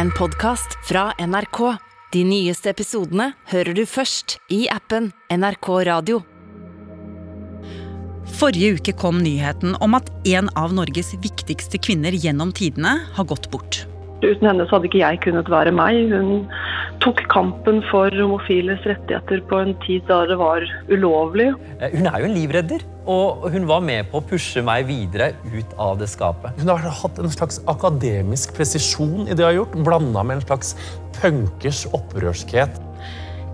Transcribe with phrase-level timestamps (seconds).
[0.00, 1.58] en podkast fra NRK.
[2.12, 6.22] De nyeste episodene hører du først i appen NRK Radio.
[8.38, 13.50] Forrige uke kom nyheten om at en av Norges viktigste kvinner gjennom tidene har gått
[13.52, 13.82] bort.
[14.24, 16.14] Uten henne så hadde ikke jeg kunnet være meg.
[16.14, 16.48] Hun
[17.00, 21.48] tok kampen for homofiles rettigheter på en tid da det var ulovlig.
[21.80, 25.32] Eh, Hun er jo en livredder, og hun var med på å pushe meg videre
[25.48, 26.56] ut av det skapet.
[26.60, 30.46] Hun har hatt en slags akademisk presisjon i det hun har gjort, blanda med en
[30.46, 30.74] slags
[31.20, 32.80] punkers opprørskhet.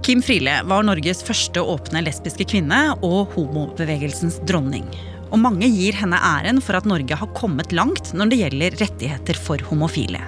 [0.07, 4.87] Kim Friele var Norges første åpne lesbiske kvinne og homobevegelsens dronning.
[5.35, 9.41] Og mange gir henne æren for at Norge har kommet langt når det gjelder rettigheter
[9.49, 10.21] for homofile.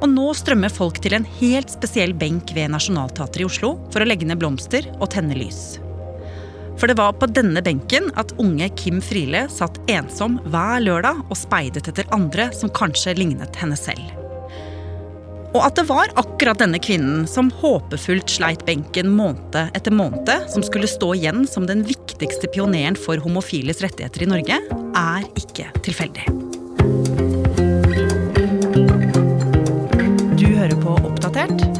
[0.00, 4.08] Og nå strømmer folk til en helt spesiell benk ved Nationaltheatret i Oslo for å
[4.08, 5.78] legge ned blomster og tenne lys.
[6.80, 11.38] For det var på denne benken at unge Kim Friele satt ensom hver lørdag og
[11.38, 14.02] speidet etter andre som kanskje lignet henne selv.
[15.54, 20.66] Og at det var akkurat denne kvinnen som håpefullt sleit benken måned etter måned, som
[20.66, 24.58] skulle stå igjen som den viktigste pioneren for homofiles rettigheter i Norge,
[24.98, 26.26] er ikke tilfeldig.
[31.34, 31.78] Oppdatert.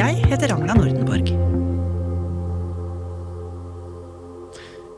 [0.00, 1.28] Jeg heter Ragna Nordenborg.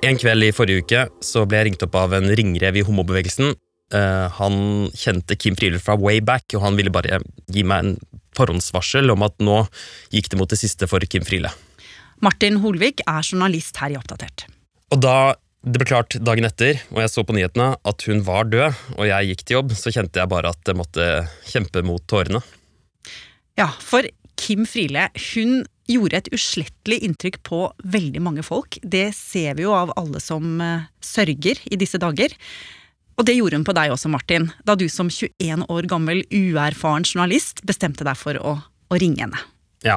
[0.07, 3.57] En kveld i forrige uke så ble jeg ringt opp av en ringrev i homobevegelsen.
[3.99, 4.61] Eh, han
[4.95, 7.19] kjente Kim Friele fra way back, og han ville bare
[7.51, 9.57] gi meg en forhåndsvarsel om at nå
[10.15, 11.51] gikk det mot det siste for Kim Friele.
[12.23, 14.45] Martin Holvik er journalist her i Oppdatert.
[14.95, 15.35] Og da
[15.67, 19.11] det ble klart dagen etter, og jeg så på nyhetene at hun var død, og
[19.11, 21.09] jeg gikk til jobb, så kjente jeg bare at jeg måtte
[21.51, 22.45] kjempe mot tårene.
[23.57, 24.05] Ja, for
[24.37, 28.77] Kim Friele, hun gjorde et uslettelig inntrykk på veldig mange folk.
[28.83, 32.35] Det ser vi jo av alle som eh, sørger i disse dager.
[33.17, 37.07] Og det gjorde hun på deg også, Martin, da du som 21 år gammel uerfaren
[37.07, 39.41] journalist bestemte deg for å, å ringe henne.
[39.87, 39.97] Ja.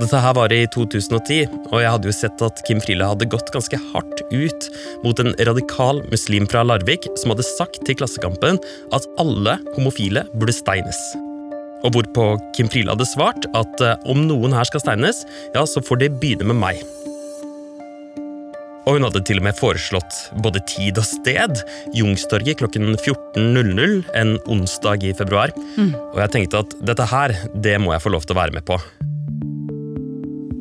[0.00, 3.50] Dette her var i 2010, og jeg hadde jo sett at Kim Friele hadde gått
[3.52, 4.68] ganske hardt ut
[5.02, 8.62] mot en radikal muslim fra Larvik som hadde sagt til Klassekampen
[8.96, 11.02] at alle homofile burde steines.
[11.84, 15.24] Og hvorpå Kim Friele hadde svart at eh, om noen her skal steines,
[15.54, 16.82] ja, så får det begynne med meg.
[18.88, 21.60] Og hun hadde til og med foreslått både tid og sted.
[21.94, 25.54] Jungstorget klokken 14.00 en onsdag i februar.
[26.10, 28.66] Og jeg tenkte at dette her, det må jeg få lov til å være med
[28.66, 28.80] på.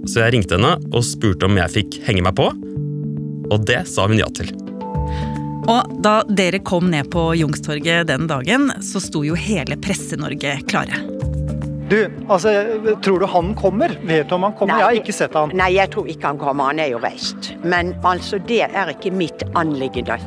[0.10, 2.50] Så jeg ringte henne og spurte om jeg fikk henge meg på,
[3.50, 4.69] og det sa hun ja til.
[5.68, 11.02] Og da dere kom ned på Youngstorget den dagen, så sto jo hele Presse-Norge klare.
[11.90, 12.52] Du, altså,
[13.02, 13.96] tror du han kommer?
[14.06, 14.76] Vet du om han kommer?
[14.76, 15.54] Nei, jeg har ikke sett han.
[15.58, 16.70] Nei, jeg tror ikke han kommer.
[16.70, 17.50] Han er jo reist.
[17.66, 20.20] Men altså, det er ikke mitt anliggende.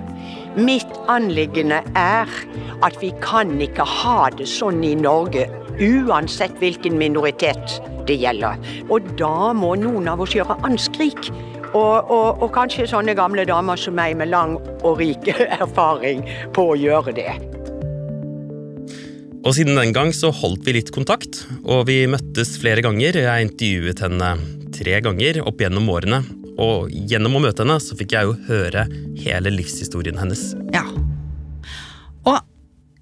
[0.59, 2.29] Mitt anliggende er
[2.83, 5.47] at vi kan ikke ha det sånn i Norge,
[5.79, 7.79] uansett hvilken minoritet
[8.11, 8.59] det gjelder.
[8.91, 11.31] Og da må noen av oss gjøre anskrik.
[11.73, 15.31] Og, og, og kanskje sånne gamle damer som meg med lang og rik
[15.63, 16.21] erfaring
[16.53, 17.33] på å gjøre det.
[19.43, 23.17] Og siden den gang så holdt vi litt kontakt, og vi møttes flere ganger.
[23.25, 24.29] Jeg intervjuet henne
[24.77, 26.21] tre ganger opp gjennom årene,
[26.63, 28.85] og gjennom å møte henne så fikk jeg jo høre
[29.25, 30.53] hele livshistorien hennes.
[30.77, 30.85] Ja.
[32.29, 32.39] Og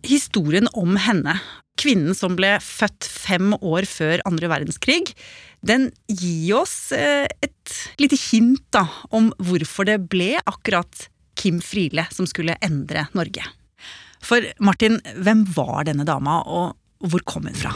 [0.06, 1.36] historien om henne,
[1.80, 5.12] kvinnen som ble født fem år før andre verdenskrig,
[5.66, 12.06] den gir oss eh, et lite hint da, om hvorfor det ble akkurat Kim Friele
[12.12, 13.44] som skulle endre Norge.
[14.24, 17.72] For Martin, hvem var denne dama, og hvor kom hun fra?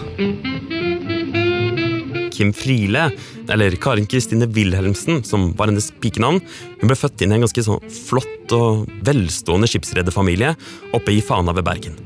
[2.34, 3.06] Kim Friele,
[3.48, 6.42] eller Karin Kristine Wilhelmsen, som var hennes pikenavn,
[6.80, 10.52] hun ble født inn i en ganske sånn flott og velstående skipsrederfamilie
[10.96, 11.96] oppe i Fana ved Bergen.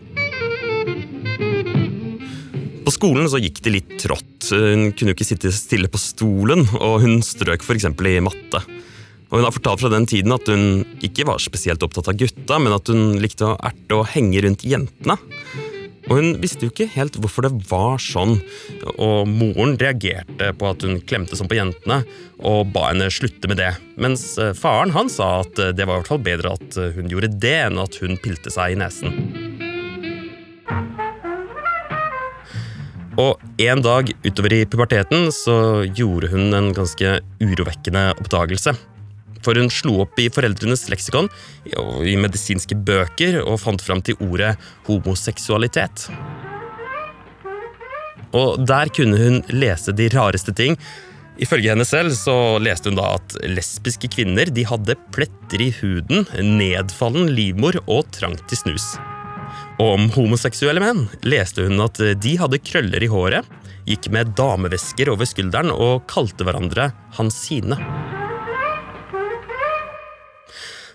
[2.89, 4.47] På skolen så gikk det litt trått.
[4.49, 7.85] Hun kunne jo ikke sitte stille på stolen, og hun strøk f.eks.
[7.85, 8.63] i matte.
[9.29, 12.57] Og Hun har fortalt fra den tiden at hun ikke var spesielt opptatt av gutta,
[12.57, 15.19] men at hun likte å erte og henge rundt jentene.
[16.09, 18.39] Og Hun visste jo ikke helt hvorfor det var sånn,
[18.95, 22.01] og moren reagerte på at hun klemte sånn på jentene,
[22.41, 23.75] og ba henne slutte med det.
[24.01, 27.35] Mens eh, faren han sa at det var i hvert fall bedre at hun gjorde
[27.37, 29.48] det, enn at hun pilte seg i nesen.
[33.19, 35.57] Og en dag utover i puberteten så
[35.87, 38.77] gjorde hun en ganske urovekkende oppdagelse.
[39.43, 41.31] For hun slo opp i foreldrenes leksikon
[41.79, 44.55] og i medisinske bøker og fant fram til ordet
[44.87, 46.09] homoseksualitet.
[48.37, 50.79] Og der kunne hun lese de rareste ting.
[51.43, 56.27] Ifølge henne selv så leste hun da at lesbiske kvinner de hadde pletter i huden,
[56.59, 58.93] nedfallen livmor og trang til snus.
[59.79, 63.47] Og om homoseksuelle menn leste hun at de hadde krøller i håret,
[63.89, 67.79] gikk med damevesker over skulderen og kalte hverandre Hansine.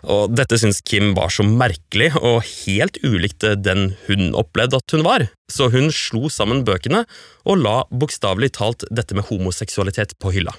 [0.03, 5.05] Og dette syntes Kim var så merkelig og helt ulikt den hun opplevde at hun
[5.07, 7.05] var, så hun slo sammen bøkene
[7.47, 10.51] og la bokstavelig talt dette med homoseksualitet på hylla.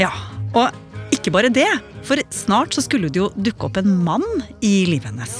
[0.00, 0.10] Ja,
[0.56, 0.72] og
[1.24, 1.68] ikke bare det,
[2.04, 4.24] for snart så skulle det jo dukke opp en mann
[4.60, 5.36] i livet hennes.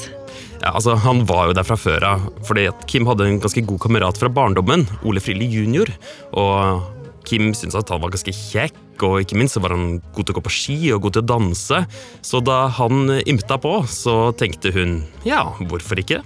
[0.63, 3.61] Ja, altså, Han var jo der fra før av, fordi at Kim hadde en ganske
[3.69, 5.93] god kamerat fra barndommen, Ole Frilli jr.
[6.41, 6.89] Og
[7.29, 10.33] Kim syntes at han var ganske kjekk, og ikke minst så var han god til
[10.33, 11.83] å gå på ski og god til å danse.
[12.25, 16.23] Så da han ymta på, så tenkte hun ja, hvorfor ikke?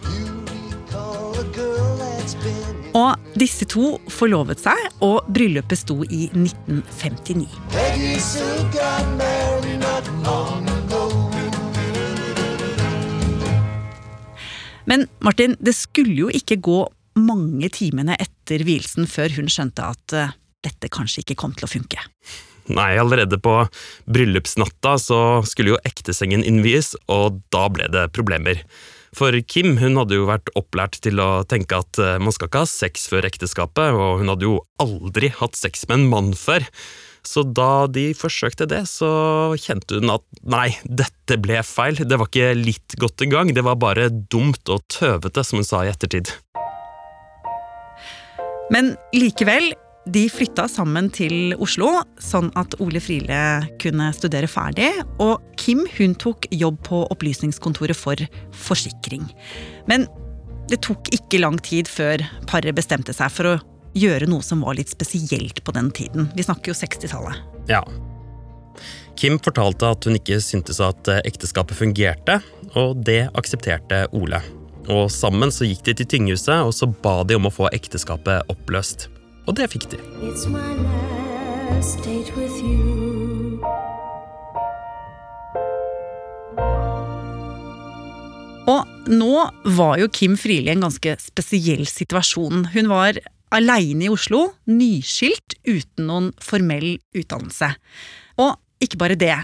[2.96, 7.44] Og disse to forlovet seg, og bryllupet sto i 1959.
[14.88, 16.80] Men Martin, det skulle jo ikke gå
[17.18, 21.70] mange timene etter vielsen før hun skjønte at eh, dette kanskje ikke kom til å
[21.70, 22.00] funke.
[22.68, 23.54] Nei, allerede på
[24.12, 28.60] bryllupsnatta så skulle jo ektesengen innvies, og da ble det problemer.
[29.16, 32.64] For Kim hun hadde jo vært opplært til å tenke at eh, man skal ikke
[32.64, 36.66] ha sex før ekteskapet, og hun hadde jo aldri hatt sex med en mann før.
[37.26, 39.08] Så da de forsøkte det, så
[39.60, 41.98] kjente hun at nei, dette ble feil.
[41.98, 45.82] Det var ikke litt godt engang, det var bare dumt og tøvete, som hun sa
[45.84, 46.32] i ettertid.
[48.72, 49.72] Men likevel,
[50.12, 51.90] de flytta sammen til Oslo,
[52.22, 53.40] sånn at Ole Friele
[53.82, 54.90] kunne studere ferdig.
[55.22, 58.20] Og Kim hun tok jobb på Opplysningskontoret for
[58.66, 59.26] forsikring.
[59.90, 60.06] Men
[60.68, 63.58] det tok ikke lang tid før paret bestemte seg for å
[63.98, 66.28] gjøre noe som var litt spesielt på den tiden.
[66.36, 67.40] Vi snakker jo 60-tallet.
[67.70, 67.82] Ja.
[69.18, 72.38] Kim fortalte at hun ikke syntes at ekteskapet fungerte,
[72.78, 74.40] og det aksepterte Ole.
[74.88, 78.48] Og sammen så gikk de til tinghuset og så ba de om å få ekteskapet
[78.52, 79.08] oppløst.
[79.48, 79.98] Og det fikk de.
[80.28, 80.76] It's my
[81.72, 83.56] last date with you.
[88.68, 89.32] Og nå
[89.78, 92.66] var jo Kim Friele i en ganske spesiell situasjon.
[92.74, 93.16] Hun var
[93.56, 97.70] aleine i Oslo, nyskilt, uten noen formell utdannelse.
[98.44, 99.38] Og ikke bare det.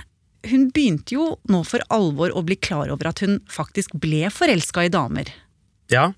[0.50, 4.85] Hun begynte jo nå for alvor å bli klar over at hun faktisk ble forelska
[4.85, 5.33] i damer.
[5.93, 6.11] Ja,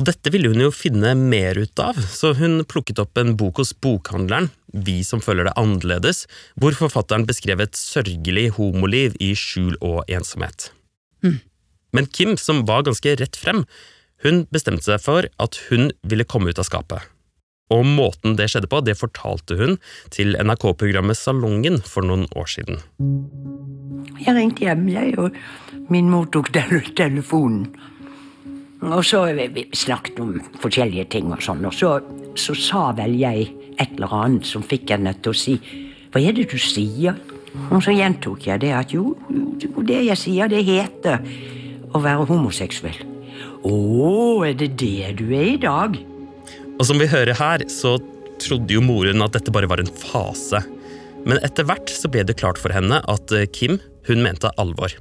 [0.00, 3.60] og dette ville hun jo finne mer ut av, så hun plukket opp en bok
[3.62, 6.24] hos bokhandleren, Vi som føler det annerledes,
[6.56, 10.70] hvor forfatteren beskrev et sørgelig homoliv i skjul og ensomhet.
[11.20, 11.42] Mm.
[11.92, 13.66] Men Kim, som var ganske rett frem,
[14.24, 17.04] hun bestemte seg for at hun ville komme ut av skapet.
[17.72, 19.76] Og måten det skjedde på, det fortalte hun
[20.12, 22.80] til NRK-programmet Salongen for noen år siden.
[24.24, 25.36] Jeg ringte hjem, jeg, og
[25.92, 27.68] min mor tok telefonen.
[28.82, 32.00] Og så vi vi snakket om forskjellige ting og sånn, og så,
[32.34, 35.56] så sa vel jeg et eller annet som fikk henne til å si
[36.12, 37.16] Hva er det du sier?
[37.70, 39.14] Og så gjentok jeg det at jo
[39.86, 41.20] det jeg sier, det heter
[41.92, 42.98] å være homoseksuell.
[43.62, 43.76] Å,
[44.48, 45.96] er det det du er i dag?
[46.78, 47.98] Og som vi hører her, så
[48.42, 50.62] trodde jo moren at dette bare var en fase.
[51.28, 53.78] Men etter hvert så ble det klart for henne at eh, Kim,
[54.08, 54.96] hun mente alvor.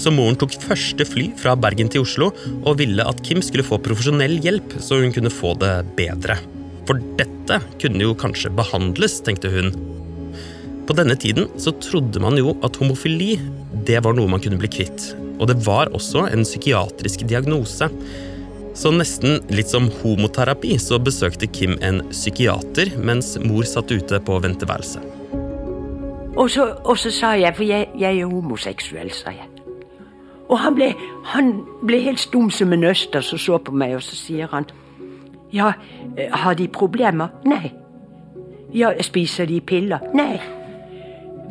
[0.00, 2.30] Så moren tok første fly fra Bergen til Oslo
[2.64, 6.38] og ville at Kim skulle få profesjonell hjelp, så hun kunne få det bedre.
[6.88, 9.74] For dette kunne jo kanskje behandles, tenkte hun.
[10.88, 13.34] På denne tiden så trodde man jo at homofili
[13.86, 15.12] det var noe man kunne bli kvitt.
[15.36, 17.90] Og det var også en psykiatrisk diagnose.
[18.76, 24.40] Så nesten litt som homoterapi så besøkte Kim en psykiater mens mor satt ute på
[24.42, 25.04] venteværelset.
[26.40, 29.49] Og så, og så sa jeg, for jeg, jeg er homoseksuell, sa jeg.
[30.50, 30.92] Og han ble,
[31.30, 31.52] han
[31.86, 34.66] ble helt stum som en østers og så på meg, og så sier han
[35.54, 35.72] Ja,
[36.16, 37.28] eh, har de problemer?
[37.44, 37.72] Nei.
[38.74, 40.02] Ja, spiser de piller?
[40.14, 40.40] Nei.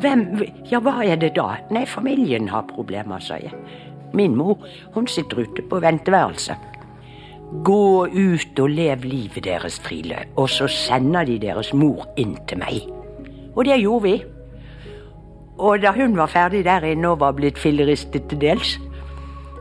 [0.00, 1.56] Hvem Ja, hva er det da?
[1.70, 3.52] Nei, familien har problemer, sa jeg.
[4.12, 4.58] Min mor,
[4.94, 6.56] hun sitter ute på venteværelset.
[7.64, 12.58] Gå ut og lev livet deres, Friele, og så sender de deres mor inn til
[12.58, 12.86] meg.
[13.56, 14.22] Og det gjorde vi.
[15.58, 18.78] Og da hun var ferdig der inne og var blitt filleristet til dels,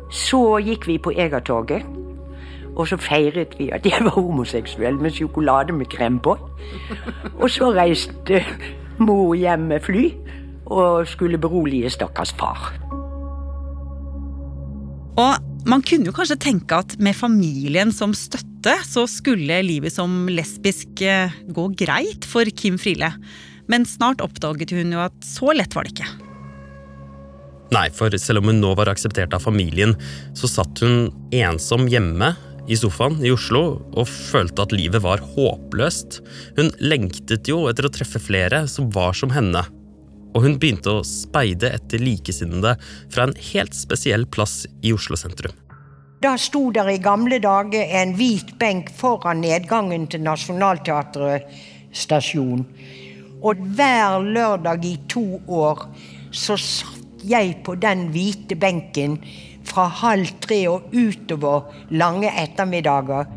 [0.09, 1.85] så gikk vi på Egertorget.
[2.79, 6.37] Og så feiret vi at jeg var homoseksuell med sjokolade med krem på.
[7.39, 8.43] Og så reiste
[8.99, 10.05] mor hjem med fly
[10.69, 12.71] og skulle berolige stakkars far.
[15.19, 15.33] Og
[15.67, 21.03] man kunne jo kanskje tenke at med familien som støtte, så skulle livet som lesbisk
[21.03, 23.11] eh, gå greit for Kim Friele.
[23.69, 26.28] Men snart oppdaget hun jo at så lett var det ikke.
[27.69, 29.93] Nei, for selv om hun nå var akseptert av familien,
[30.33, 32.33] så satt hun ensom hjemme
[32.69, 36.19] i sofaen i Oslo og følte at livet var håpløst.
[36.57, 39.63] Hun lengtet jo etter å treffe flere som var som henne.
[40.37, 42.75] Og hun begynte å speide etter likesinnede
[43.09, 45.53] fra en helt spesiell plass i Oslo sentrum.
[46.21, 51.47] Da sto der i gamle dager en hvit benk foran nedgangen til Nationaltheatret
[51.95, 52.65] stasjon.
[53.39, 55.85] Og hver lørdag i to år
[56.35, 56.57] så
[57.27, 59.17] jeg på den hvite benken
[59.69, 63.29] fra halv tre og utover lange ettermiddager.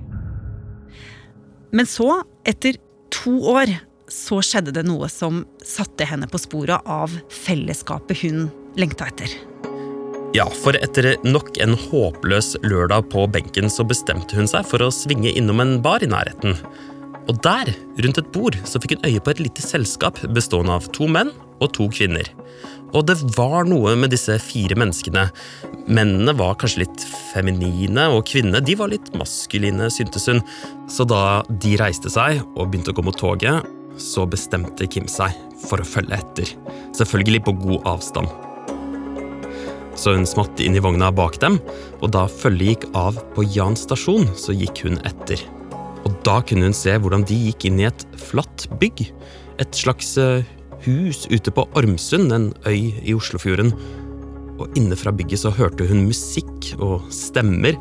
[1.73, 2.77] Men så, etter
[3.13, 3.73] to år,
[4.13, 8.47] så skjedde det noe som satte henne på sporet av fellesskapet hun
[8.77, 9.33] lengta etter.
[10.37, 14.93] Ja, for etter nok en håpløs lørdag på benken så bestemte hun seg for å
[14.93, 16.57] svinge innom en bar i nærheten.
[17.29, 17.69] Og der,
[18.03, 21.31] rundt et bord, så fikk hun øye på et lite selskap bestående av to menn
[21.63, 22.29] og to kvinner.
[22.93, 25.27] Og det var noe med disse fire menneskene.
[25.89, 30.43] Mennene var kanskje litt feminine, og kvinnene de var litt maskuline, syntes hun.
[30.93, 33.65] Så da de reiste seg og begynte å gå mot toget,
[34.01, 36.55] så bestemte Kim seg for å følge etter.
[36.97, 38.29] Selvfølgelig på god avstand.
[39.97, 41.59] Så hun smatt inn i vogna bak dem,
[42.01, 45.41] og da følget gikk av på Jan stasjon, så gikk hun etter.
[46.03, 49.05] Og da kunne hun se hvordan de gikk inn i et flatt bygg.
[49.63, 50.49] Et slags eh,
[50.87, 53.73] hus ute på Ormsund, en øy i Oslofjorden.
[54.61, 57.79] Og inne fra bygget så hørte hun musikk og stemmer.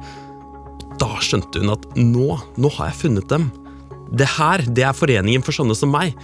[1.01, 3.50] Da skjønte hun at nå, nå har jeg funnet dem.
[4.12, 6.15] Det her, det er foreningen for sånne som meg.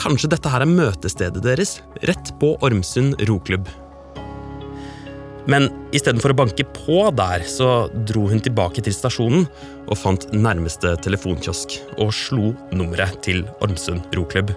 [0.00, 1.78] Kanskje dette her er møtestedet deres,
[2.08, 3.68] rett på Ormsund roklubb.
[5.46, 9.46] Men istedenfor å banke på der, så dro hun tilbake til stasjonen
[9.86, 14.50] og fant nærmeste telefonkiosk og slo nummeret til Ormsund roklubb.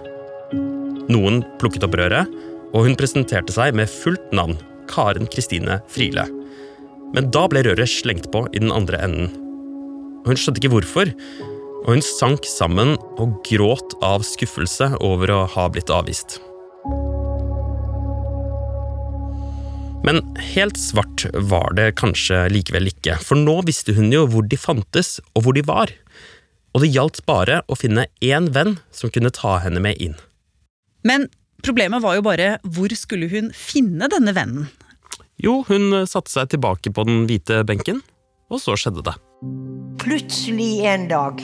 [1.10, 2.30] Noen plukket opp røret,
[2.70, 4.58] og hun presenterte seg med fullt navn,
[4.90, 6.26] Karen Kristine Friele.
[7.14, 9.32] Men da ble røret slengt på i den andre enden.
[10.26, 11.10] Hun skjønte ikke hvorfor,
[11.80, 16.38] og hun sank sammen og gråt av skuffelse over å ha blitt avvist.
[20.06, 20.22] Men
[20.54, 25.18] helt svart var det kanskje likevel ikke, for nå visste hun jo hvor de fantes
[25.34, 25.92] og hvor de var.
[26.72, 30.16] Og det gjaldt bare å finne én venn som kunne ta henne med inn.
[31.06, 31.28] Men
[31.64, 34.68] problemet var jo bare hvor skulle hun finne denne vennen?
[35.40, 38.02] Jo, hun satte seg tilbake på den hvite benken,
[38.52, 39.16] og så skjedde det.
[40.02, 41.40] Plutselig en dag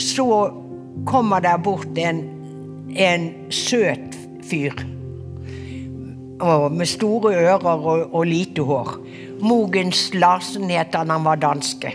[0.00, 0.26] så
[1.08, 2.22] kommer der bort en,
[2.96, 4.16] en søt
[4.48, 4.72] fyr.
[6.42, 8.96] Og med store ører og, og lite hår.
[9.42, 11.92] Mogens Larsen het han, han var danske.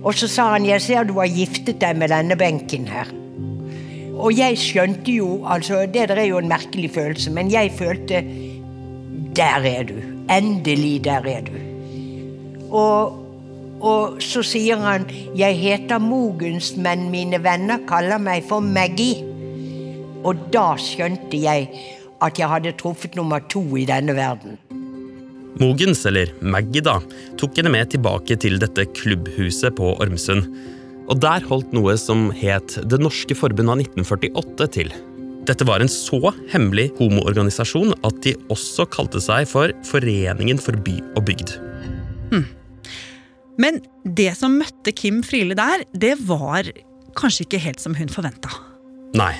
[0.00, 3.12] Og så sa han 'Jeg ser du har giftet deg med denne benken her'.
[4.20, 8.24] Og jeg skjønte jo altså Det der er jo en merkelig følelse, men jeg følte
[9.36, 9.94] Der er du.
[10.30, 11.56] Endelig, der er du.
[12.70, 13.16] Og,
[13.80, 19.24] og så sier han 'Jeg heter Mogens, men mine venner kaller meg for Maggie'.
[20.24, 21.68] Og da skjønte jeg
[22.22, 24.58] at jeg hadde truffet nummer to i denne verden.
[25.60, 27.00] Mogens, eller Maggie, da,
[27.40, 30.46] tok henne med tilbake til dette klubbhuset på Ormsund.
[31.10, 34.92] Og der holdt noe som het Det norske forbund av 1948 til.
[35.48, 36.20] Dette var en så
[36.52, 41.56] hemmelig homoorganisasjon at de også kalte seg for Foreningen for by og bygd.
[43.60, 46.68] Men det som møtte Kim Friele der, det var
[47.18, 48.52] kanskje ikke helt som hun forventa.
[49.18, 49.34] Nei.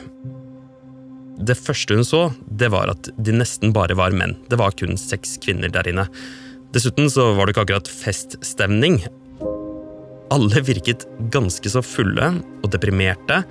[1.41, 4.37] Det første hun så, det var at de nesten bare var menn.
[4.51, 6.09] Det var kun seks kvinner der inne.
[6.75, 9.01] Dessuten så var det ikke akkurat feststemning.
[10.31, 13.43] Alle virket ganske så fulle og deprimerte,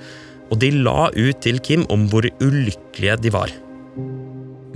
[0.49, 3.51] og de la ut til Kim om hvor ulykkelige de var.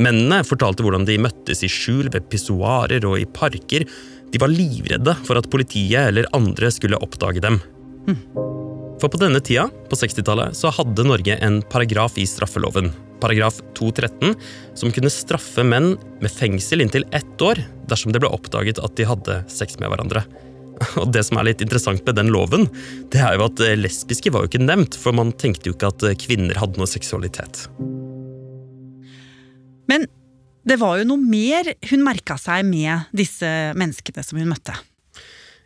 [0.02, 3.86] Mennene fortalte hvordan de møttes i skjul ved pissoarer og i parker.
[4.34, 7.60] De var livredde for at politiet eller andre skulle oppdage dem.
[9.02, 12.92] For på denne tida, på 60-tallet, så hadde Norge en paragraf i straffeloven,
[13.24, 14.34] paragraf 213,
[14.80, 15.94] som kunne straffe menn
[16.24, 20.26] med fengsel inntil ett år dersom det ble oppdaget at de hadde sex med hverandre.
[21.02, 22.68] Og det som er litt interessant med den loven,
[23.14, 25.94] det er jo at eh, lesbiske var jo ikke nevnt, for man tenkte jo ikke
[25.94, 27.66] at eh, kvinner hadde noe seksualitet.
[29.92, 30.08] Men
[30.64, 34.76] det var jo noe mer hun merka seg med disse menneskene som hun møtte.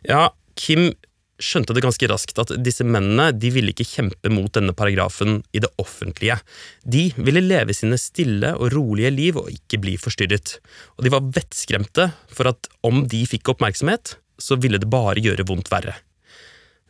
[0.06, 0.90] Ja, Kim
[1.38, 5.62] skjønte det ganske raskt at disse mennene de ville ikke kjempe mot denne paragrafen i
[5.62, 6.40] det offentlige.
[6.82, 10.56] De ville leve sine stille og rolige liv og ikke bli forstyrret.
[10.98, 15.46] Og de var vettskremte for at om de fikk oppmerksomhet, så ville det bare gjøre
[15.48, 15.96] vondt verre.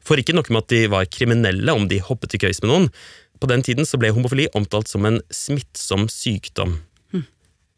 [0.05, 2.91] For ikke noe med at de var kriminelle om de hoppet i køys med noen.
[3.39, 6.79] På den tiden så ble homofili omtalt som en smittsom sykdom.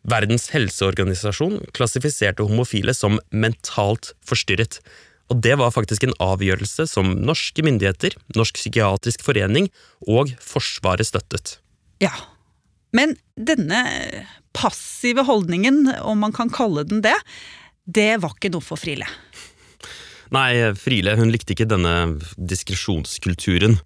[0.09, 4.79] Verdens helseorganisasjon klassifiserte homofile som mentalt forstyrret.
[5.31, 9.69] Og det var faktisk en avgjørelse som norske myndigheter, Norsk psykiatrisk forening
[10.09, 11.59] og Forsvaret støttet.
[12.03, 12.15] Ja,
[12.97, 13.85] men denne
[14.57, 17.15] passive holdningen, om man kan kalle den det,
[17.87, 19.07] det var ikke noe for Friele.
[20.35, 23.79] Nei, Friele hun likte ikke denne diskresjonskulturen.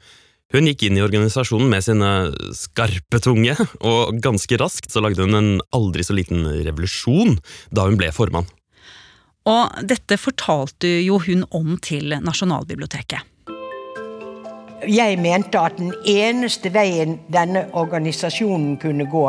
[0.54, 2.10] Hun gikk inn i organisasjonen med sine
[2.54, 7.38] skarpe tunge, og ganske raskt så lagde hun en aldri så liten revolusjon
[7.74, 8.46] da hun ble formann.
[9.50, 13.33] Og dette fortalte jo hun om til Nasjonalbiblioteket.
[14.90, 19.24] Jeg mente at den eneste veien denne organisasjonen kunne gå,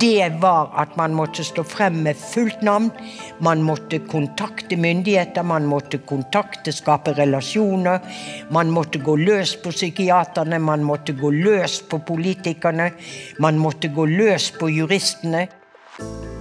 [0.00, 2.90] det var at man måtte stå frem med fullt navn.
[3.44, 8.00] Man måtte kontakte myndigheter, man måtte kontakte, skape relasjoner.
[8.54, 12.92] Man måtte gå løs på psykiaterne, man måtte gå løs på politikerne.
[13.38, 15.48] Man måtte gå løs på juristene.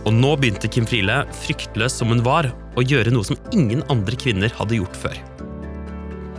[0.08, 4.16] Og nå begynte Kim Friele, fryktløs som hun var, å gjøre noe som ingen andre
[4.20, 5.18] kvinner hadde gjort før.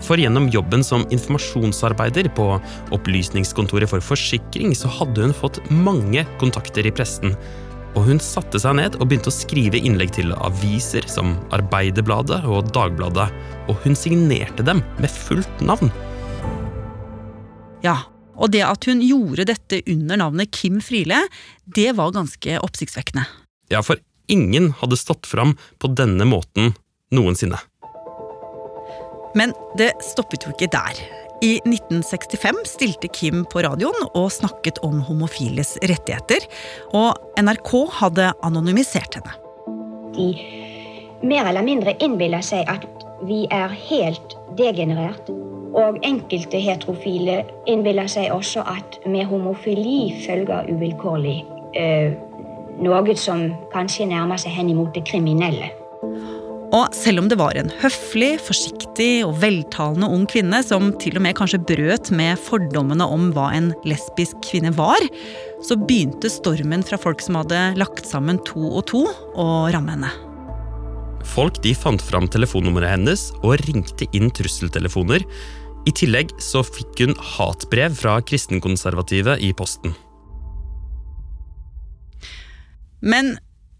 [0.04, 2.50] For gjennom jobben som informasjonsarbeider på
[2.94, 7.34] Opplysningskontoret for forsikring, så hadde hun fått mange kontakter i pressen.
[7.96, 12.70] Og hun satte seg ned og begynte å skrive innlegg til aviser som Arbeiderbladet og
[12.74, 13.26] Dagbladet,
[13.68, 15.90] og hun signerte dem med fullt navn.
[17.84, 18.00] Ja,
[18.38, 21.24] og det at hun gjorde dette under navnet Kim Friele,
[21.66, 23.26] det var ganske oppsiktsvekkende.
[23.72, 23.98] Ja, for
[24.30, 26.74] ingen hadde stått fram på denne måten
[27.14, 27.58] noensinne.
[29.38, 30.98] Men det stoppet jo ikke der.
[31.44, 36.42] I 1965 stilte Kim på radioen og snakket om homofiles rettigheter,
[36.98, 39.36] og NRK hadde anonymisert henne.
[40.16, 40.32] De
[41.22, 42.86] mer eller mindre innbiller seg at
[43.26, 45.30] vi er helt degenerert.
[45.78, 51.36] Og enkelte heterofile innbiller seg også at med homofili følger uvilkårlig
[51.78, 52.16] eh,
[52.82, 55.70] noe som kanskje nærmer seg henimot det kriminelle.
[56.68, 61.24] Og selv om det var en høflig, forsiktig og veltalende ung kvinne som til og
[61.24, 65.00] med kanskje brøt med fordommene om hva en lesbisk kvinne var,
[65.64, 70.12] så begynte stormen fra folk som hadde lagt sammen to og to, å ramme henne.
[71.28, 75.24] Folk de fant fram telefonnummeret hennes og ringte inn trusseltelefoner.
[75.88, 79.96] I tillegg så fikk hun hatbrev fra kristenkonservative i posten.
[83.00, 83.38] Men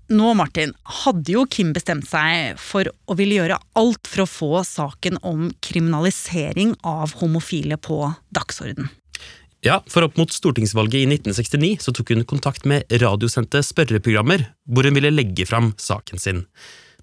[0.09, 0.73] nå, Martin,
[1.05, 5.49] hadde jo Kim bestemt seg for å ville gjøre alt for å få saken om
[5.65, 8.01] kriminalisering av homofile på
[8.35, 8.91] dagsorden.
[9.67, 14.87] Ja, for opp mot stortingsvalget i 1969 så tok hun kontakt med radiosendte spørreprogrammer hvor
[14.87, 16.45] hun ville legge fram saken sin.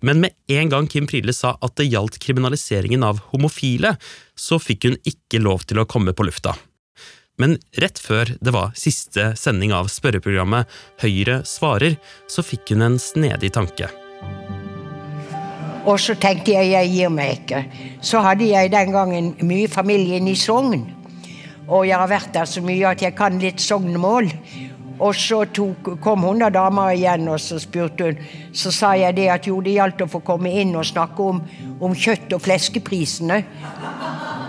[0.05, 3.95] Men med en gang Kim Friele sa at det gjaldt kriminaliseringen av homofile,
[4.35, 6.55] så fikk hun ikke lov til å komme på lufta.
[7.41, 10.71] Men rett før det var siste sending av spørreprogrammet
[11.03, 11.97] Høyre svarer,
[12.31, 13.89] så fikk hun en snedig tanke.
[15.85, 17.65] Og så tenkte jeg jeg gir meg ikke.
[18.01, 20.87] Så hadde jeg den gangen mye familien i Sogn.
[21.67, 24.31] Og jeg har vært der så mye at jeg kan litt sognemål.
[24.95, 28.21] Og så tok, kom hun da dama igjen, og så spurte hun.
[28.55, 31.41] Så sa jeg det at jo, det gjaldt å få komme inn og snakke om,
[31.83, 33.41] om kjøtt- og fleskeprisene.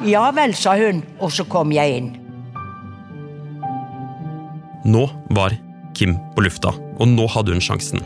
[0.06, 2.14] Ja vel, sa hun, og så kom jeg inn.
[4.86, 5.56] Nå var
[5.96, 8.02] Kim på lufta, og nå hadde hun sjansen.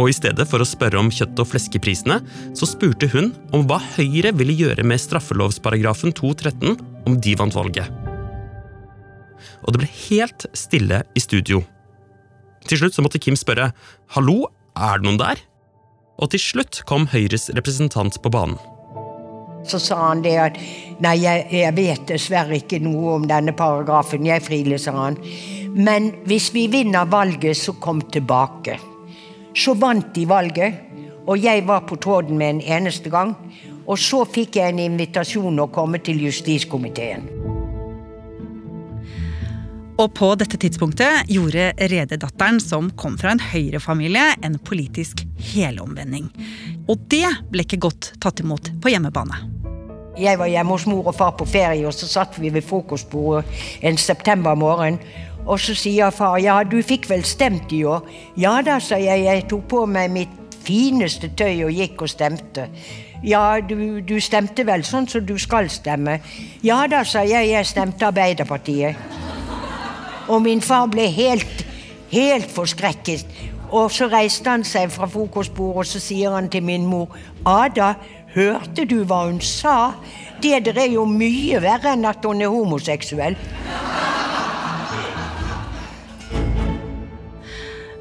[0.00, 2.20] Og i stedet for å spørre om kjøtt- og fleskeprisene,
[2.56, 6.76] så spurte hun om hva Høyre ville gjøre med straffelovsparagrafen 213
[7.08, 7.88] om de vant valget.
[9.64, 11.62] Og det ble helt stille i studio.
[12.68, 13.70] Til slutt så måtte Kim spørre
[14.16, 15.40] hallo, er det noen der?
[16.20, 18.60] Og til slutt kom Høyres representant på banen.
[19.64, 20.60] Så sa han det at
[21.04, 24.26] nei, jeg, jeg vet dessverre ikke noe om denne paragrafen.
[24.26, 25.18] Jeg Friele, han.
[25.74, 28.78] Men hvis vi vinner valget, så kom tilbake.
[29.54, 30.74] Så vant de valget,
[31.26, 33.34] og jeg var på tråden med en eneste gang.
[33.86, 37.26] Og så fikk jeg en invitasjon å komme til justiskomiteen.
[40.00, 46.30] Og på dette tidspunktet gjorde Rede-datteren, som kom fra en høyrefamilie, en politisk helomvending.
[46.90, 49.38] Og det ble ikke godt tatt imot på hjemmebane.
[50.18, 53.44] Jeg var hjemme hos mor og far på ferie, og så satt vi ved frokostbordet
[53.86, 54.98] en septembermorgen.
[55.46, 58.02] Og så sier far ja, du fikk vel stemt i år?
[58.36, 59.24] Ja da, sa jeg.
[59.24, 62.66] Jeg tok på meg mitt fineste tøy og gikk og stemte.
[63.24, 66.18] Ja, du, du stemte vel sånn som du skal stemme?
[66.66, 67.52] Ja da, sa jeg.
[67.54, 68.98] Jeg stemte Arbeiderpartiet.
[70.30, 71.64] Og min far ble helt,
[72.12, 73.24] helt forskrekket.
[73.70, 77.14] Og så reiste han seg fra frokostbordet og så sier han til min mor
[77.46, 77.94] Ada,
[78.34, 79.92] hørte du hva hun sa?
[80.42, 83.38] Det der er jo mye verre enn at hun er homoseksuell.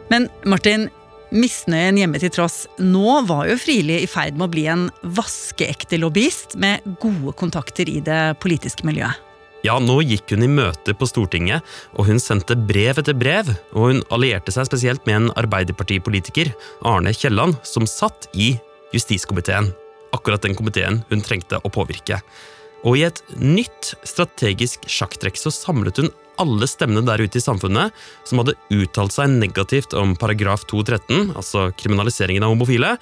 [0.09, 0.87] Men Martin,
[1.29, 5.99] Misnøyen hjemme til tross, nå var jo Frili i ferd med å bli en vaskeekte
[6.01, 9.28] lobbyist med gode kontakter i det politiske miljøet.
[9.65, 11.65] Ja, nå gikk hun i møte på Stortinget,
[11.99, 13.49] og hun sendte brev etter brev.
[13.75, 16.53] Og hun allierte seg spesielt med en Arbeiderpartipolitiker,
[16.87, 18.53] Arne Kielland, som satt i
[18.95, 19.73] justiskomiteen.
[20.15, 22.21] Akkurat den komiteen hun trengte å påvirke.
[22.87, 27.91] Og i et nytt strategisk sjakktrekk så samlet hun alle stemmene der ute i samfunnet
[28.27, 32.95] som hadde uttalt seg negativt om paragraf 213, altså kriminaliseringen av homofile,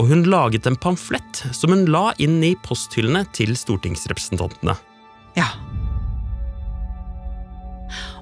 [0.00, 4.78] og hun laget en pamflett som hun la inn i posthyllene til stortingsrepresentantene.
[5.36, 5.52] Ja.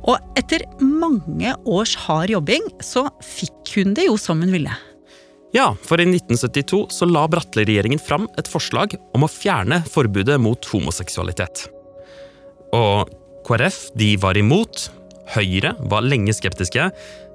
[0.07, 4.75] Og etter mange års hard jobbing så fikk hun det jo som hun ville.
[5.55, 10.69] Ja, for i 1972 så la Bratteli-regjeringen fram et forslag om å fjerne forbudet mot
[10.73, 11.67] homoseksualitet.
[12.77, 13.11] Og
[13.47, 14.89] KrF de var imot,
[15.35, 16.91] Høyre var lenge skeptiske,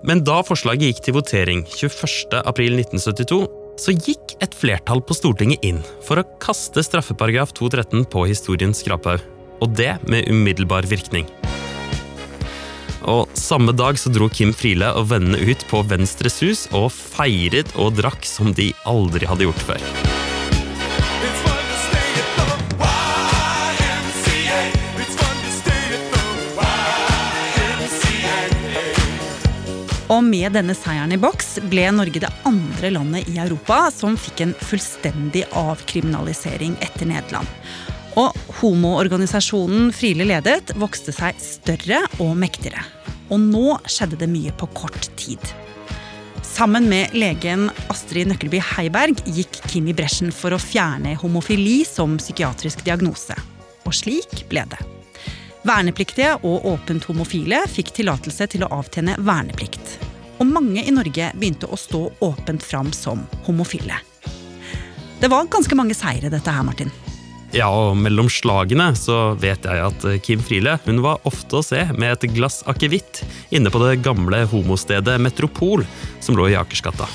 [0.07, 3.41] men da forslaget gikk til votering 21.4.1972,
[3.81, 9.23] så gikk et flertall på Stortinget inn for å kaste straffeparagraf 213 på historiens skraphaug.
[9.61, 11.27] Og det med umiddelbar virkning.
[13.09, 17.73] Og Samme dag så dro Kim Friele og vennene ut på Venstres hus og feiret
[17.79, 19.87] og drakk som de aldri hadde gjort før.
[30.11, 34.43] Og med denne seieren i boks ble Norge det andre landet i Europa som fikk
[34.43, 37.47] en fullstendig avkriminalisering etter Nederland.
[38.19, 42.83] Og homoorganisasjonen Friele ledet vokste seg større og mektigere.
[43.31, 45.39] Og nå skjedde det mye på kort tid.
[46.43, 52.17] Sammen med legen Astrid Nøkkelby Heiberg gikk Kim i bresjen for å fjerne homofili som
[52.19, 53.37] psykiatrisk diagnose.
[53.87, 54.81] Og slik ble det.
[55.63, 59.95] Vernepliktige og åpent homofile fikk tillatelse til å avtjene verneplikt.
[60.41, 64.01] Og mange i Norge begynte å stå åpent fram som homofile.
[65.21, 66.91] Det var ganske mange seire, dette her, Martin.
[67.51, 71.83] Ja, og mellom slagene så vet jeg at Kim Friele hun var ofte å se
[71.97, 75.83] med et glass akevitt inne på det gamle homostedet Metropol,
[76.23, 77.09] som lå i Akersgata.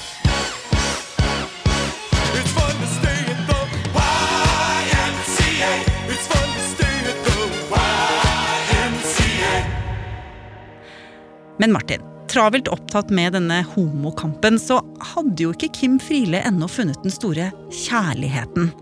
[11.57, 14.83] Men Martin, travelt opptatt med denne homokampen, så
[15.15, 18.75] hadde jo ikke Kim Friele ennå funnet den store kjærligheten.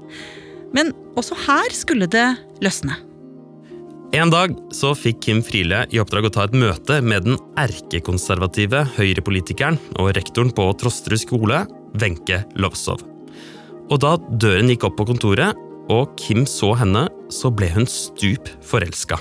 [0.75, 2.27] Men også her skulle det
[2.65, 2.99] løsne.
[4.15, 8.85] En dag så fikk Kim Friele i oppdrag å ta et møte med den erkekonservative
[8.95, 11.65] høyrepolitikeren og rektoren på Trosterud skole,
[11.99, 13.03] Wenche Lovsov.
[13.91, 15.59] Og da døren gikk opp på kontoret,
[15.91, 19.19] og Kim så henne, så ble hun stup forelska.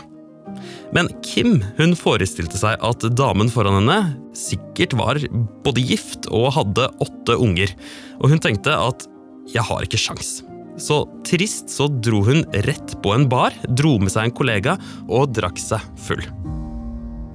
[0.94, 4.00] Men Kim hun forestilte seg at damen foran henne
[4.38, 5.20] sikkert var
[5.66, 7.74] både gift og hadde åtte unger,
[8.22, 9.08] og hun tenkte at
[9.50, 10.53] 'jeg har ikke sjans'.
[10.78, 15.34] Så trist så dro hun rett på en bar, dro med seg en kollega og
[15.36, 16.24] drakk seg full.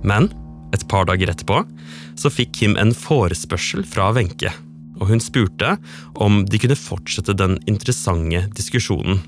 [0.07, 0.31] Men
[0.75, 1.63] et par dager etterpå
[2.19, 4.53] så fikk Kim en forespørsel fra Wenche,
[4.99, 5.77] og hun spurte
[6.19, 9.23] om de kunne fortsette den interessante diskusjonen.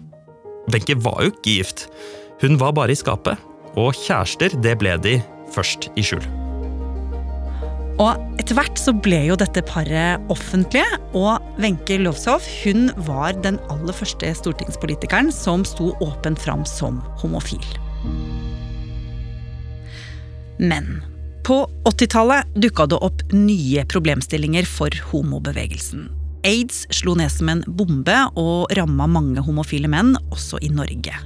[0.70, 1.87] Wenche var jo ikke gift,
[2.42, 3.40] hun var bare i skapet,
[3.79, 5.18] og kjærester det ble de
[5.55, 6.49] først i skjul.
[7.98, 13.59] Og etter hvert så ble jo dette paret offentlige, og Wenche Lovsov hun var den
[13.72, 17.64] aller første stortingspolitikeren som sto åpent fram som homofil.
[20.61, 21.00] Men
[21.46, 26.09] på 80-tallet dukka det opp nye problemstillinger for homobevegelsen.
[26.46, 31.16] Aids slo ned som en bombe og ramma mange homofile menn, også i Norge.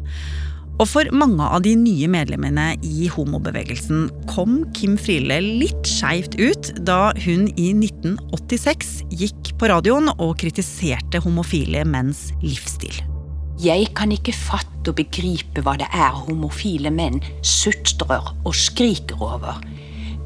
[0.82, 6.72] Og for mange av de nye medlemmene i homobevegelsen kom Kim Friele litt skeivt ut
[6.82, 12.96] da hun i 1986 gikk på radioen og kritiserte homofile menns livsstil.
[13.62, 19.62] Jeg kan ikke fatte og begripe hva det er homofile menn sutrer og skriker over.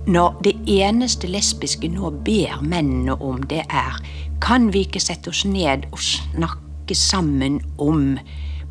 [0.08, 4.00] Når det eneste lesbiske nå ber mennene om, det er
[4.40, 8.14] kan vi ikke sette oss ned og snakke sammen om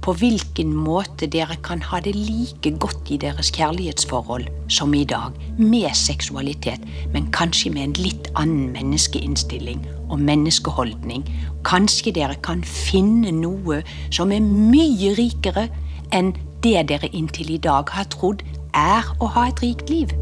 [0.08, 5.36] på hvilken måte dere kan ha det like godt i deres kjærlighetsforhold som i dag,
[5.60, 6.80] med seksualitet,
[7.12, 11.28] men kanskje med en litt annen menneskeinnstilling og menneskeholdning.
[11.68, 15.68] Kanskje dere kan finne noe som er mye rikere
[16.16, 16.32] enn
[16.64, 20.16] det dere inntil i dag har trodd er å ha et rikt liv.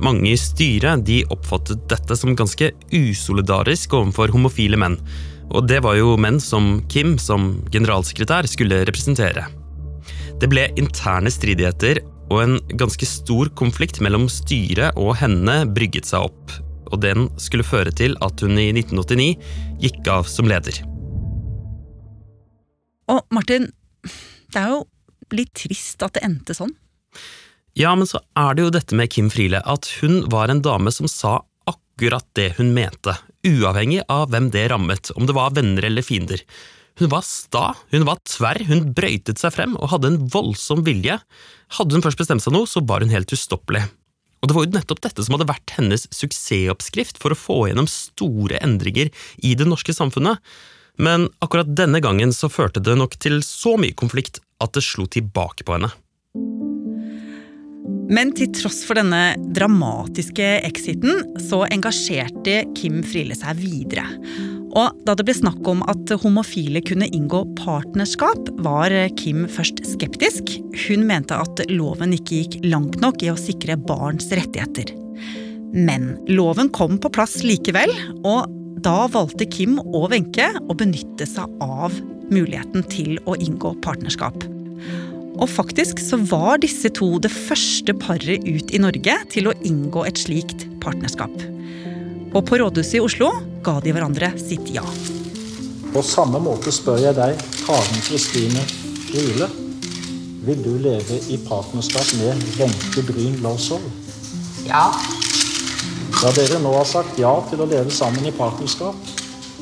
[0.00, 4.96] Mange i styret de oppfattet dette som ganske usolidarisk overfor homofile menn.
[5.56, 9.46] Og det var jo menn som Kim, som generalsekretær, skulle representere.
[10.38, 16.28] Det ble interne stridigheter, og en ganske stor konflikt mellom styret og henne brygget seg
[16.30, 16.58] opp.
[16.88, 19.34] og den skulle føre til at hun i 1989
[19.82, 20.78] gikk av som leder.
[23.12, 23.68] Og Martin,
[24.52, 24.86] det er jo
[25.36, 26.72] litt trist at det endte sånn.
[27.76, 30.88] Ja, men så er det jo dette med Kim Friele, at hun var en dame
[30.96, 33.12] som sa akkurat det hun mente,
[33.46, 36.42] uavhengig av hvem det rammet, om det var venner eller fiender.
[36.98, 41.20] Hun var sta, hun var tverr, hun brøytet seg frem og hadde en voldsom vilje.
[41.78, 43.84] Hadde hun først bestemt seg noe, så var hun helt ustoppelig.
[44.42, 47.88] Og det var jo nettopp dette som hadde vært hennes suksessoppskrift for å få gjennom
[47.90, 49.10] store endringer
[49.42, 50.42] i det norske samfunnet.
[50.98, 55.06] Men akkurat denne gangen så førte det nok til så mye konflikt at det slo
[55.10, 55.90] tilbake på henne.
[58.08, 64.06] Men til tross for denne dramatiske exiten, så engasjerte Kim Friele seg videre.
[64.78, 70.54] Og da det ble snakk om at homofile kunne inngå partnerskap, var Kim først skeptisk.
[70.86, 74.92] Hun mente at loven ikke gikk langt nok i å sikre barns rettigheter.
[75.72, 77.92] Men loven kom på plass likevel,
[78.24, 78.48] og
[78.84, 81.96] da valgte Kim og Wenche å benytte seg av
[82.32, 84.46] muligheten til å inngå partnerskap.
[85.38, 90.02] Og faktisk så var disse to det første paret ut i Norge til å inngå
[90.08, 91.34] et slikt partnerskap.
[92.34, 93.30] Og på rådhuset i Oslo
[93.64, 94.84] ga de hverandre sitt ja.
[95.94, 98.64] På samme måte spør jeg deg, Karen Kristine
[99.06, 99.48] Friele.
[100.48, 103.84] Vil du leve i partnerskap med Wenche Bryn Lowsov?
[104.68, 104.88] Ja.
[106.18, 109.14] Da dere nå har sagt ja til å leve sammen i partnerskap,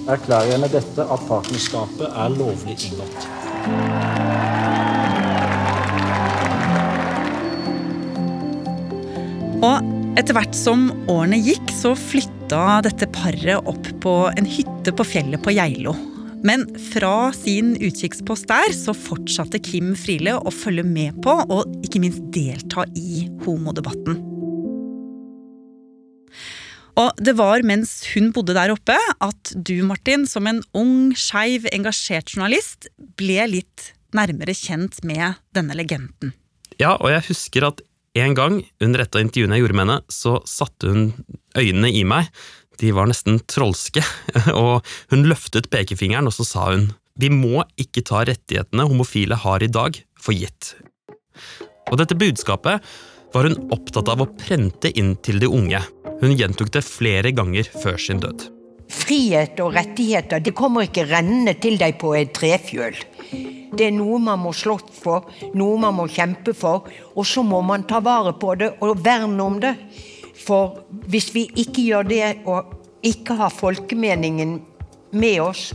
[0.09, 3.29] erklærer jeg med dette at partnerskapet er lovlig inngått.
[9.67, 15.07] Og etter hvert som årene gikk, så flytta dette paret opp på en hytte på
[15.07, 15.97] fjellet på Geilo.
[16.47, 22.03] Men fra sin utkikkspost der så fortsatte Kim Friele å følge med på og ikke
[22.05, 24.21] minst delta i homodebatten.
[26.97, 31.67] Og det var mens hun bodde der oppe at du, Martin, som en ung, skeiv,
[31.75, 36.33] engasjert journalist, ble litt nærmere kjent med denne legenden.
[36.81, 37.83] Ja, og jeg husker at
[38.23, 41.09] en gang under et av intervjuene jeg gjorde med henne, så satte hun
[41.59, 42.31] øynene i meg.
[42.81, 44.05] De var nesten trolske,
[44.63, 49.65] og hun løftet pekefingeren, og så sa hun vi må ikke ta rettighetene homofile har
[49.65, 50.75] i dag, for gitt.
[51.89, 52.85] Og dette budskapet
[53.33, 55.81] var hun opptatt av å prente inn til de unge.
[56.21, 58.51] Hun gjentok det flere ganger før sin død.
[58.93, 62.97] Frihet og rettigheter det kommer ikke rennende til deg på et trefjøl.
[63.77, 65.27] Det er noe man må slåss for,
[65.59, 66.87] noe man må kjempe for.
[67.17, 69.75] Og så må man ta vare på det og verne om det.
[70.47, 72.75] For hvis vi ikke gjør det og
[73.07, 74.59] ikke har folkemeningen
[75.17, 75.71] med oss,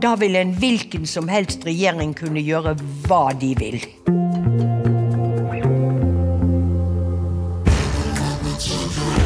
[0.00, 3.80] da vil en hvilken som helst regjering kunne gjøre hva de vil.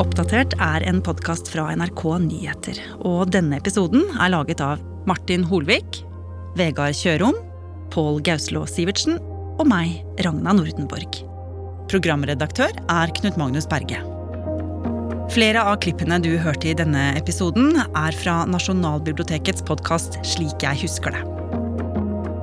[0.00, 2.78] Oppdatert er en podkast fra NRK Nyheter.
[3.04, 5.98] Og denne episoden er laget av Martin Holvik,
[6.56, 7.36] Vegard Kjørom,
[7.92, 9.18] Pål Gauslå Sivertsen
[9.60, 11.20] og meg, Ragna Nordenborg.
[11.92, 14.00] Programredaktør er Knut Magnus Berge.
[15.32, 21.18] Flere av klippene du hørte i denne episoden, er fra Nasjonalbibliotekets podkast Slik jeg husker
[21.18, 21.26] det.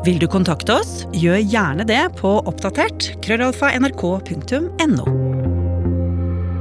[0.06, 5.29] Vil du kontakte oss, gjør gjerne det på oppdatert krøllalfa nrk.no.